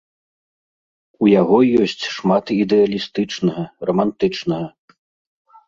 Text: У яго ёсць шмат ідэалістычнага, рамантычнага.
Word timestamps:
У 1.25 1.29
яго 1.41 1.57
ёсць 1.83 2.05
шмат 2.15 2.45
ідэалістычнага, 2.63 3.69
рамантычнага. 3.91 4.67